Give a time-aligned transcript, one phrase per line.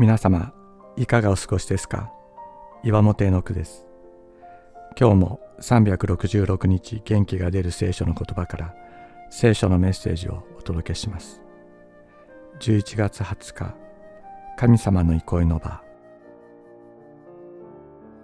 [0.00, 0.54] 皆様
[0.96, 2.10] いかがお過ごしですか？
[2.82, 3.84] 岩本絵の句です。
[4.98, 8.74] 今日も366日元気が出る聖書の言葉から
[9.28, 11.42] 聖書のメッセージをお届けします。
[12.60, 13.74] 11月20日
[14.56, 15.82] 神様の憩いの場。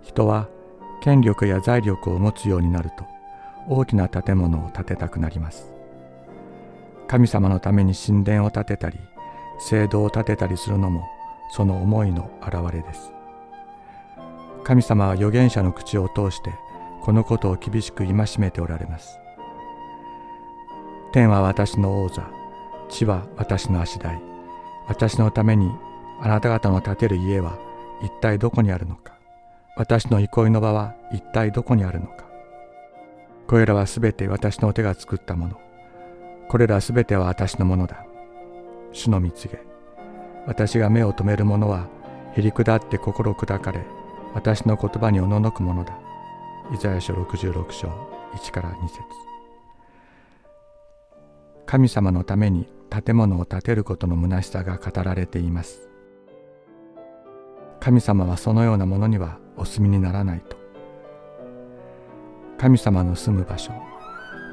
[0.00, 0.48] 人は
[1.02, 3.04] 権力や財力を持つようになると
[3.68, 5.74] 大きな建物を建てたくなります。
[7.08, 9.00] 神様のために神殿を建てたり
[9.58, 11.04] 聖堂を建てたりするのも
[11.54, 13.12] その思いの表れです。
[14.64, 16.52] 神様は預言者の口を通して
[17.00, 19.20] このことを厳しく戒めておられます。
[21.12, 22.28] 天は私の王座
[22.88, 24.20] 地は私の足台
[24.88, 25.70] 私のために
[26.20, 27.56] あなた方の建てる家は
[28.02, 29.16] 一体どこにあるのか
[29.76, 32.24] 私の憩いの場は一体どこにあるのか。
[33.46, 35.60] これらはすべて私の手が作ったもの。
[36.48, 38.04] これらすべては私のものだ。
[38.90, 39.73] 主の蜜げ。
[40.46, 41.88] 私が目を留める者は
[42.34, 43.80] へりくだって心砕かれ
[44.34, 45.96] 私の言葉におののくものだ。
[46.72, 47.88] イザヤ書66章
[48.34, 49.00] 1から2節。
[51.66, 55.88] 神様のために建物を建てることの虚しさが語られています。
[57.80, 60.56] 神様はそのようなものにはお住みにならないと。
[62.58, 63.72] 神様の住む場所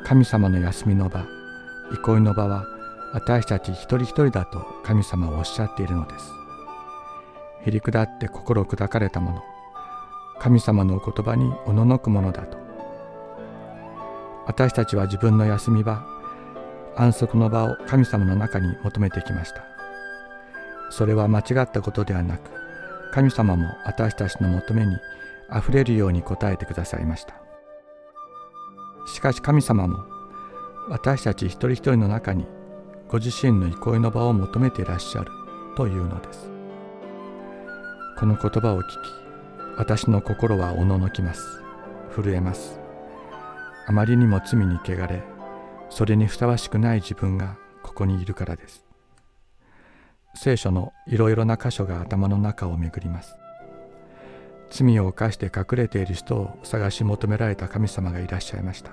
[0.03, 1.25] 神様の休みの場
[1.93, 2.65] 憩いの場は
[3.13, 6.31] 私たち一人一人だと神様はおっしゃっているのです。
[7.65, 9.43] へりくだって心砕かれたもの、
[10.39, 12.57] 神様のお言葉におののくものだと。
[14.47, 16.03] 私たちは自分の休み場、
[16.95, 19.63] 安息の場を神様の中に求めてきました。
[20.89, 22.49] それは間違ったことではなく、
[23.11, 24.97] 神様も私たちの求めに
[25.49, 27.35] あふれるように応えてくださいました。
[29.05, 29.99] しかし神様も
[30.89, 32.45] 私たち一人一人の中に
[33.11, 35.31] ご自身の憩いの場を求めていらっしゃる
[35.75, 36.49] というのです。
[38.17, 38.95] この言葉を聞き
[39.77, 41.61] 私の心はおののきます。
[42.15, 42.79] 震えます。
[43.85, 45.23] あまりにも罪に汚れ
[45.89, 48.85] それにふさわしくない自分がここにいるからです。
[50.33, 53.35] 聖書のいろいろな箇所が頭の中を巡ります。
[54.69, 58.91] 罪を犯して隠れている人を探し求められた神様がいらっしゃいました。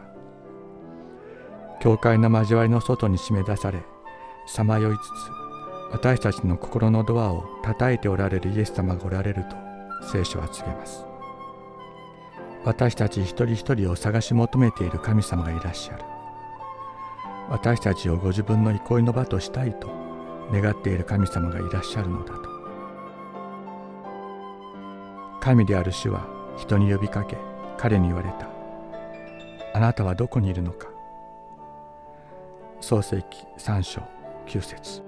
[1.78, 3.84] 教会の交わりの外に締め出され
[4.48, 5.10] さまよいつつ
[5.92, 9.56] 私たちの心のドアを叩いておられるイエス様がおられると
[10.10, 11.04] 聖書は告げます。
[12.64, 16.04] 私たち一人一人を探し求めている神様がいらっしゃる。
[17.50, 19.88] 私たちをご自分の憩いの場としたいと
[20.50, 22.48] 願っている神様がいらっしゃるのだと。
[25.40, 26.26] 神である主は
[26.56, 27.36] 人に呼びかけ
[27.76, 28.48] 彼に言われた。
[29.74, 30.88] あなたはどこにいるのか。
[32.80, 34.17] 創世記3章。
[34.48, 35.02] 9節